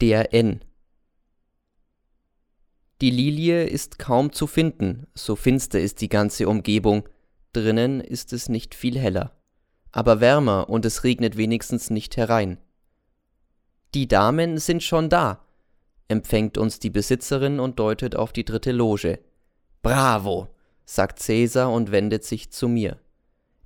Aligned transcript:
Der 0.00 0.34
N. 0.34 0.60
Die 3.00 3.10
Lilie 3.10 3.64
ist 3.64 4.00
kaum 4.00 4.32
zu 4.32 4.48
finden, 4.48 5.06
so 5.14 5.36
finster 5.36 5.78
ist 5.78 6.00
die 6.00 6.08
ganze 6.08 6.48
Umgebung, 6.48 7.08
drinnen 7.52 8.00
ist 8.00 8.32
es 8.32 8.48
nicht 8.48 8.74
viel 8.74 8.98
heller, 8.98 9.36
aber 9.92 10.20
wärmer 10.20 10.68
und 10.68 10.84
es 10.84 11.04
regnet 11.04 11.36
wenigstens 11.36 11.90
nicht 11.90 12.16
herein. 12.16 12.58
Die 13.94 14.08
Damen 14.08 14.58
sind 14.58 14.82
schon 14.82 15.10
da, 15.10 15.46
empfängt 16.08 16.58
uns 16.58 16.80
die 16.80 16.90
Besitzerin 16.90 17.60
und 17.60 17.78
deutet 17.78 18.16
auf 18.16 18.32
die 18.32 18.44
dritte 18.44 18.72
Loge. 18.72 19.20
Bravo, 19.82 20.48
sagt 20.84 21.20
Cäsar 21.20 21.70
und 21.70 21.92
wendet 21.92 22.24
sich 22.24 22.50
zu 22.50 22.66
mir. 22.66 22.98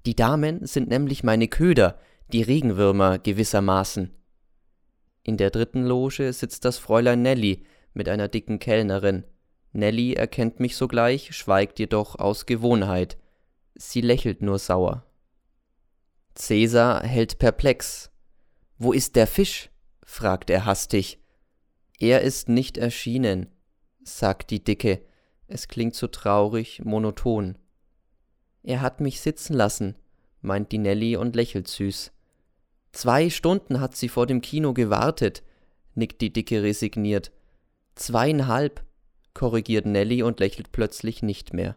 Die 0.04 0.14
Damen 0.14 0.66
sind 0.66 0.90
nämlich 0.90 1.24
meine 1.24 1.48
Köder, 1.48 1.98
die 2.30 2.42
Regenwürmer 2.42 3.18
gewissermaßen. 3.18 4.17
In 5.28 5.36
der 5.36 5.50
dritten 5.50 5.84
Loge 5.84 6.32
sitzt 6.32 6.64
das 6.64 6.78
Fräulein 6.78 7.20
Nelly 7.20 7.62
mit 7.92 8.08
einer 8.08 8.28
dicken 8.28 8.58
Kellnerin. 8.58 9.24
Nelly 9.72 10.14
erkennt 10.14 10.58
mich 10.58 10.74
sogleich, 10.74 11.36
schweigt 11.36 11.78
jedoch 11.78 12.14
aus 12.14 12.46
Gewohnheit. 12.46 13.18
Sie 13.74 14.00
lächelt 14.00 14.40
nur 14.40 14.58
sauer. 14.58 15.04
Cäsar 16.34 17.02
hält 17.02 17.38
perplex. 17.38 18.10
Wo 18.78 18.94
ist 18.94 19.16
der 19.16 19.26
Fisch? 19.26 19.68
fragt 20.02 20.48
er 20.48 20.64
hastig. 20.64 21.18
Er 22.00 22.22
ist 22.22 22.48
nicht 22.48 22.78
erschienen, 22.78 23.48
sagt 24.02 24.50
die 24.50 24.64
Dicke. 24.64 25.02
Es 25.46 25.68
klingt 25.68 25.94
so 25.94 26.06
traurig, 26.06 26.80
monoton. 26.86 27.58
Er 28.62 28.80
hat 28.80 29.02
mich 29.02 29.20
sitzen 29.20 29.52
lassen, 29.52 29.94
meint 30.40 30.72
die 30.72 30.78
Nelly 30.78 31.18
und 31.18 31.36
lächelt 31.36 31.68
süß. 31.68 32.12
Zwei 32.92 33.30
Stunden 33.30 33.80
hat 33.80 33.96
sie 33.96 34.08
vor 34.08 34.26
dem 34.26 34.40
Kino 34.40 34.72
gewartet, 34.72 35.42
nickt 35.94 36.20
die 36.20 36.32
Dicke 36.32 36.62
resigniert. 36.62 37.32
Zweieinhalb, 37.94 38.84
korrigiert 39.34 39.86
Nelly 39.86 40.22
und 40.22 40.40
lächelt 40.40 40.72
plötzlich 40.72 41.22
nicht 41.22 41.52
mehr. 41.52 41.76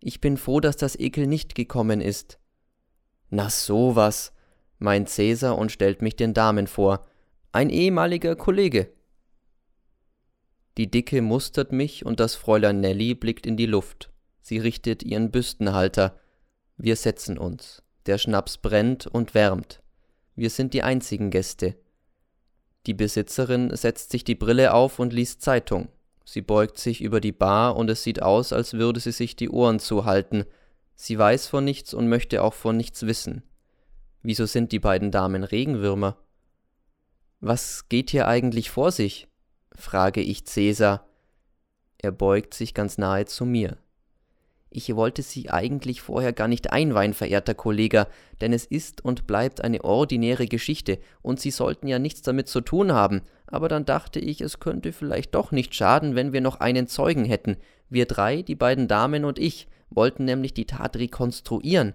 Ich 0.00 0.20
bin 0.20 0.36
froh, 0.36 0.60
dass 0.60 0.76
das 0.76 0.96
Ekel 0.98 1.26
nicht 1.26 1.54
gekommen 1.54 2.00
ist. 2.00 2.38
Na 3.30 3.50
sowas, 3.50 4.32
meint 4.78 5.08
Cäsar 5.08 5.58
und 5.58 5.72
stellt 5.72 6.02
mich 6.02 6.16
den 6.16 6.34
Damen 6.34 6.66
vor. 6.66 7.06
Ein 7.52 7.70
ehemaliger 7.70 8.36
Kollege. 8.36 8.92
Die 10.76 10.90
Dicke 10.90 11.22
mustert 11.22 11.72
mich 11.72 12.06
und 12.06 12.20
das 12.20 12.36
Fräulein 12.36 12.80
Nelly 12.80 13.14
blickt 13.14 13.46
in 13.46 13.56
die 13.56 13.66
Luft. 13.66 14.12
Sie 14.40 14.58
richtet 14.58 15.02
ihren 15.02 15.30
Büstenhalter. 15.30 16.20
Wir 16.76 16.94
setzen 16.94 17.36
uns. 17.36 17.82
Der 18.06 18.16
Schnaps 18.16 18.58
brennt 18.58 19.06
und 19.06 19.34
wärmt. 19.34 19.82
Wir 20.38 20.50
sind 20.50 20.72
die 20.72 20.84
einzigen 20.84 21.30
Gäste. 21.30 21.74
Die 22.86 22.94
Besitzerin 22.94 23.74
setzt 23.74 24.12
sich 24.12 24.22
die 24.22 24.36
Brille 24.36 24.72
auf 24.72 25.00
und 25.00 25.12
liest 25.12 25.42
Zeitung. 25.42 25.88
Sie 26.24 26.42
beugt 26.42 26.78
sich 26.78 27.00
über 27.00 27.20
die 27.20 27.32
Bar 27.32 27.74
und 27.74 27.90
es 27.90 28.04
sieht 28.04 28.22
aus, 28.22 28.52
als 28.52 28.74
würde 28.74 29.00
sie 29.00 29.10
sich 29.10 29.34
die 29.34 29.50
Ohren 29.50 29.80
zuhalten. 29.80 30.44
Sie 30.94 31.18
weiß 31.18 31.48
von 31.48 31.64
nichts 31.64 31.92
und 31.92 32.08
möchte 32.08 32.44
auch 32.44 32.54
von 32.54 32.76
nichts 32.76 33.04
wissen. 33.04 33.42
Wieso 34.22 34.46
sind 34.46 34.70
die 34.70 34.78
beiden 34.78 35.10
Damen 35.10 35.42
Regenwürmer? 35.42 36.16
Was 37.40 37.88
geht 37.88 38.10
hier 38.10 38.28
eigentlich 38.28 38.70
vor 38.70 38.92
sich? 38.92 39.26
frage 39.74 40.20
ich 40.20 40.46
Cäsar. 40.46 41.08
Er 41.98 42.12
beugt 42.12 42.54
sich 42.54 42.74
ganz 42.74 42.96
nahe 42.96 43.24
zu 43.24 43.44
mir. 43.44 43.76
Ich 44.78 44.94
wollte 44.94 45.22
Sie 45.22 45.50
eigentlich 45.50 46.02
vorher 46.02 46.32
gar 46.32 46.46
nicht 46.46 46.70
einweihen, 46.70 47.12
verehrter 47.12 47.54
Kollege, 47.54 48.06
denn 48.40 48.52
es 48.52 48.64
ist 48.64 49.04
und 49.04 49.26
bleibt 49.26 49.60
eine 49.60 49.82
ordinäre 49.82 50.46
Geschichte, 50.46 51.00
und 51.20 51.40
Sie 51.40 51.50
sollten 51.50 51.88
ja 51.88 51.98
nichts 51.98 52.22
damit 52.22 52.46
zu 52.46 52.60
tun 52.60 52.92
haben, 52.92 53.22
aber 53.48 53.68
dann 53.68 53.84
dachte 53.84 54.20
ich, 54.20 54.40
es 54.40 54.60
könnte 54.60 54.92
vielleicht 54.92 55.34
doch 55.34 55.50
nicht 55.50 55.74
schaden, 55.74 56.14
wenn 56.14 56.32
wir 56.32 56.40
noch 56.40 56.60
einen 56.60 56.86
Zeugen 56.86 57.24
hätten. 57.24 57.56
Wir 57.88 58.06
drei, 58.06 58.42
die 58.42 58.54
beiden 58.54 58.86
Damen 58.86 59.24
und 59.24 59.40
ich, 59.40 59.66
wollten 59.90 60.24
nämlich 60.24 60.54
die 60.54 60.66
Tat 60.66 60.96
rekonstruieren. 60.96 61.94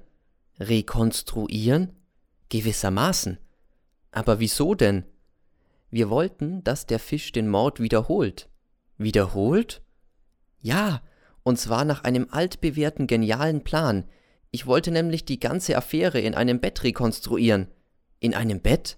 Rekonstruieren? 0.59 1.93
Gewissermaßen. 2.49 3.37
Aber 4.11 4.41
wieso 4.41 4.75
denn? 4.75 5.05
Wir 5.89 6.09
wollten, 6.09 6.65
dass 6.65 6.85
der 6.85 6.99
Fisch 6.99 7.31
den 7.31 7.47
Mord 7.47 7.79
wiederholt. 7.79 8.49
Wiederholt? 8.97 9.81
Ja, 10.59 11.01
und 11.43 11.59
zwar 11.59 11.85
nach 11.85 12.03
einem 12.03 12.27
altbewährten 12.31 13.07
genialen 13.07 13.63
Plan. 13.63 14.05
Ich 14.51 14.65
wollte 14.65 14.91
nämlich 14.91 15.25
die 15.25 15.39
ganze 15.39 15.77
Affäre 15.77 16.19
in 16.19 16.35
einem 16.35 16.59
Bett 16.59 16.83
rekonstruieren. 16.83 17.67
In 18.19 18.33
einem 18.33 18.61
Bett? 18.61 18.97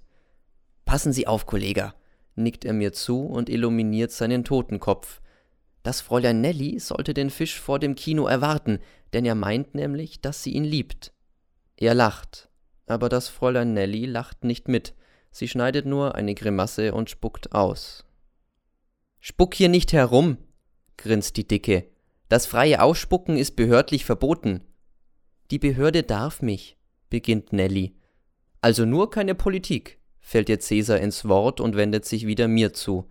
Passen 0.85 1.13
Sie 1.13 1.27
auf, 1.27 1.45
Kollege, 1.45 1.93
nickt 2.35 2.65
er 2.65 2.73
mir 2.73 2.93
zu 2.93 3.21
und 3.21 3.49
illuminiert 3.49 4.11
seinen 4.11 4.43
Totenkopf. 4.43 5.21
Das 5.81 6.01
Fräulein 6.01 6.41
Nelly 6.41 6.79
sollte 6.79 7.13
den 7.13 7.29
Fisch 7.29 7.59
vor 7.59 7.79
dem 7.79 7.95
Kino 7.95 8.27
erwarten, 8.27 8.79
denn 9.13 9.25
er 9.25 9.35
meint 9.35 9.75
nämlich, 9.75 10.21
dass 10.21 10.43
sie 10.43 10.51
ihn 10.51 10.63
liebt. 10.63 11.13
Er 11.77 11.93
lacht, 11.93 12.49
aber 12.87 13.09
das 13.09 13.29
Fräulein 13.29 13.73
Nelly 13.73 14.05
lacht 14.05 14.43
nicht 14.43 14.67
mit, 14.67 14.93
sie 15.31 15.47
schneidet 15.47 15.85
nur 15.85 16.15
eine 16.15 16.35
Grimasse 16.35 16.93
und 16.93 17.09
spuckt 17.09 17.53
aus. 17.53 18.05
Spuck 19.19 19.53
hier 19.55 19.69
nicht 19.69 19.93
herum, 19.93 20.37
grinst 20.97 21.37
die 21.37 21.47
Dicke, 21.47 21.89
das 22.29 22.45
freie 22.45 22.81
Ausspucken 22.81 23.37
ist 23.37 23.55
behördlich 23.55 24.05
verboten. 24.05 24.61
Die 25.51 25.59
Behörde 25.59 26.03
darf 26.03 26.41
mich, 26.41 26.77
beginnt 27.09 27.53
Nelly. 27.53 27.95
Also 28.61 28.85
nur 28.85 29.11
keine 29.11 29.35
Politik, 29.35 29.99
fällt 30.19 30.49
ihr 30.49 30.59
Cäsar 30.59 30.99
ins 30.99 31.25
Wort 31.27 31.61
und 31.61 31.75
wendet 31.75 32.05
sich 32.05 32.25
wieder 32.25 32.47
mir 32.47 32.73
zu. 32.73 33.07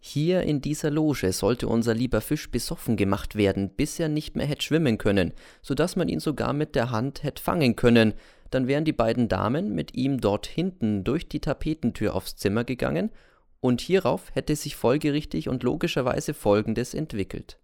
Hier 0.00 0.42
in 0.42 0.62
dieser 0.62 0.90
Loge 0.90 1.32
sollte 1.32 1.68
unser 1.68 1.92
lieber 1.92 2.20
Fisch 2.20 2.50
besoffen 2.50 2.96
gemacht 2.96 3.34
werden, 3.34 3.70
bis 3.70 3.98
er 3.98 4.08
nicht 4.08 4.36
mehr 4.36 4.46
hätte 4.46 4.62
schwimmen 4.62 4.96
können, 4.96 5.32
so 5.60 5.74
dass 5.74 5.96
man 5.96 6.08
ihn 6.08 6.20
sogar 6.20 6.52
mit 6.52 6.74
der 6.74 6.90
Hand 6.90 7.24
hätte 7.24 7.42
fangen 7.42 7.76
können, 7.76 8.14
dann 8.50 8.66
wären 8.66 8.84
die 8.84 8.92
beiden 8.92 9.28
Damen 9.28 9.74
mit 9.74 9.94
ihm 9.94 10.20
dort 10.20 10.46
hinten 10.46 11.04
durch 11.04 11.28
die 11.28 11.40
Tapetentür 11.40 12.14
aufs 12.14 12.36
Zimmer 12.36 12.64
gegangen, 12.64 13.10
und 13.60 13.80
hierauf 13.80 14.34
hätte 14.34 14.54
sich 14.54 14.76
folgerichtig 14.76 15.48
und 15.48 15.64
logischerweise 15.64 16.32
Folgendes 16.32 16.94
entwickelt. 16.94 17.58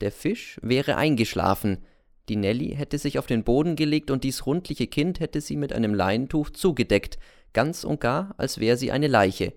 Der 0.00 0.12
Fisch 0.12 0.58
wäre 0.62 0.96
eingeschlafen, 0.96 1.78
die 2.28 2.36
Nelly 2.36 2.74
hätte 2.76 2.96
sich 2.96 3.18
auf 3.18 3.26
den 3.26 3.42
Boden 3.42 3.74
gelegt 3.74 4.10
und 4.10 4.22
dies 4.22 4.46
rundliche 4.46 4.86
Kind 4.86 5.20
hätte 5.20 5.40
sie 5.40 5.56
mit 5.56 5.72
einem 5.72 5.94
Leintuch 5.94 6.50
zugedeckt, 6.50 7.18
ganz 7.52 7.82
und 7.82 8.00
gar, 8.00 8.34
als 8.38 8.60
wäre 8.60 8.76
sie 8.76 8.92
eine 8.92 9.08
Leiche. 9.08 9.52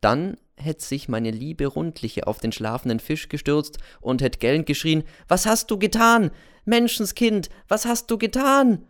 Dann 0.00 0.36
hätte 0.56 0.84
sich 0.84 1.08
meine 1.08 1.32
liebe 1.32 1.66
Rundliche 1.66 2.26
auf 2.26 2.38
den 2.38 2.52
schlafenden 2.52 3.00
Fisch 3.00 3.28
gestürzt 3.28 3.78
und 4.00 4.22
hätte 4.22 4.38
gellend 4.38 4.66
geschrien: 4.66 5.02
Was 5.26 5.44
hast 5.44 5.70
du 5.70 5.78
getan? 5.78 6.30
Menschenskind, 6.64 7.48
was 7.66 7.84
hast 7.84 8.10
du 8.10 8.16
getan? 8.16 8.86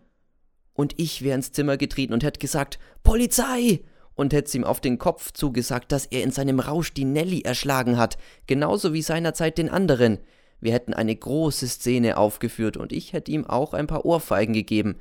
Und 0.75 0.99
ich 0.99 1.23
wäre 1.23 1.37
ins 1.37 1.53
Zimmer 1.53 1.77
getreten 1.77 2.13
und 2.13 2.25
hätte 2.25 2.41
gesagt: 2.41 2.79
Polizei! 3.03 3.81
und 4.17 4.33
hätte 4.33 4.57
ihm 4.57 4.65
auf 4.65 4.81
den 4.81 4.99
Kopf 4.99 5.33
zugesagt, 5.33 5.91
dass 5.91 6.07
er 6.07 6.23
in 6.23 6.31
seinem 6.31 6.61
Rausch 6.61 6.93
die 6.93 7.05
Nelly 7.05 7.41
erschlagen 7.41 7.97
hat, 7.97 8.17
genauso 8.47 8.93
wie 8.93 9.03
seinerzeit 9.03 9.59
den 9.59 9.69
anderen. 9.69 10.19
Wir 10.61 10.73
hätten 10.73 10.95
eine 10.95 11.15
große 11.15 11.69
Szene 11.69 12.17
aufgeführt 12.17 12.77
und 12.77 12.93
ich 12.93 13.13
hätte 13.13 13.33
ihm 13.33 13.47
auch 13.47 13.75
ein 13.75 13.87
paar 13.87 14.05
Ohrfeigen 14.05 14.55
gegeben. 14.55 14.97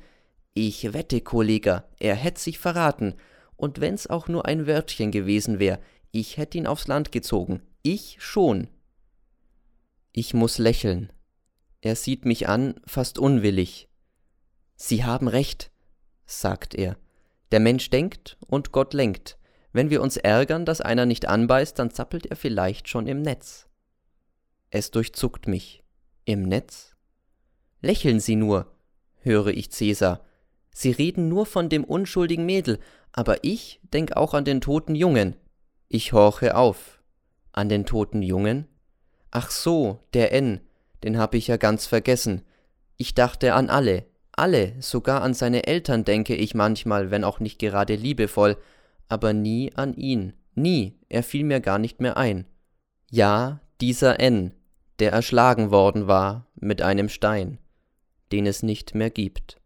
Ich 0.52 0.92
wette, 0.92 1.20
Kollege, 1.20 1.84
er 1.98 2.14
hätte 2.14 2.40
sich 2.40 2.58
verraten. 2.58 3.14
Und 3.56 3.80
wenn's 3.80 4.06
auch 4.06 4.28
nur 4.28 4.46
ein 4.46 4.66
Wörtchen 4.66 5.10
gewesen 5.10 5.58
wäre, 5.58 5.78
ich 6.10 6.36
hätte 6.36 6.58
ihn 6.58 6.66
aufs 6.66 6.86
Land 6.86 7.12
gezogen. 7.12 7.62
Ich 7.82 8.16
schon. 8.20 8.68
Ich 10.12 10.32
muss 10.32 10.58
lächeln. 10.58 11.12
Er 11.80 11.96
sieht 11.96 12.24
mich 12.24 12.48
an, 12.48 12.80
fast 12.86 13.18
unwillig. 13.18 13.88
Sie 14.76 15.04
haben 15.04 15.28
recht, 15.28 15.70
sagt 16.24 16.74
er. 16.74 16.96
Der 17.50 17.60
Mensch 17.60 17.90
denkt 17.90 18.36
und 18.46 18.72
Gott 18.72 18.94
lenkt. 18.94 19.38
Wenn 19.72 19.90
wir 19.90 20.02
uns 20.02 20.16
ärgern, 20.16 20.64
dass 20.64 20.80
einer 20.80 21.04
nicht 21.04 21.26
anbeißt, 21.26 21.78
dann 21.78 21.90
zappelt 21.90 22.26
er 22.26 22.36
vielleicht 22.36 22.88
schon 22.88 23.06
im 23.08 23.22
Netz. 23.22 23.68
Es 24.74 24.90
durchzuckt 24.90 25.46
mich. 25.46 25.84
Im 26.24 26.42
Netz? 26.42 26.96
Lächeln 27.80 28.18
Sie 28.18 28.34
nur, 28.34 28.66
höre 29.20 29.46
ich 29.46 29.70
Cäsar. 29.70 30.24
Sie 30.72 30.90
reden 30.90 31.28
nur 31.28 31.46
von 31.46 31.68
dem 31.68 31.84
unschuldigen 31.84 32.44
Mädel, 32.44 32.80
aber 33.12 33.44
ich 33.44 33.78
denk 33.92 34.16
auch 34.16 34.34
an 34.34 34.44
den 34.44 34.60
toten 34.60 34.96
Jungen. 34.96 35.36
Ich 35.88 36.12
horche 36.12 36.56
auf. 36.56 37.00
An 37.52 37.68
den 37.68 37.86
toten 37.86 38.20
Jungen? 38.20 38.66
Ach 39.30 39.52
so, 39.52 40.00
der 40.12 40.32
N, 40.32 40.58
den 41.04 41.18
hab 41.18 41.36
ich 41.36 41.46
ja 41.46 41.56
ganz 41.56 41.86
vergessen. 41.86 42.42
Ich 42.96 43.14
dachte 43.14 43.54
an 43.54 43.70
alle, 43.70 44.04
alle, 44.32 44.74
sogar 44.80 45.22
an 45.22 45.34
seine 45.34 45.68
Eltern 45.68 46.04
denke 46.04 46.34
ich 46.34 46.56
manchmal, 46.56 47.12
wenn 47.12 47.22
auch 47.22 47.38
nicht 47.38 47.60
gerade 47.60 47.94
liebevoll, 47.94 48.56
aber 49.06 49.34
nie 49.34 49.72
an 49.76 49.94
ihn, 49.94 50.32
nie, 50.56 50.98
er 51.08 51.22
fiel 51.22 51.44
mir 51.44 51.60
gar 51.60 51.78
nicht 51.78 52.00
mehr 52.00 52.16
ein. 52.16 52.44
Ja, 53.08 53.60
dieser 53.80 54.18
N, 54.18 54.52
der 54.98 55.12
erschlagen 55.12 55.70
worden 55.70 56.06
war 56.06 56.46
mit 56.54 56.82
einem 56.82 57.08
Stein, 57.08 57.58
den 58.32 58.46
es 58.46 58.62
nicht 58.62 58.94
mehr 58.94 59.10
gibt. 59.10 59.60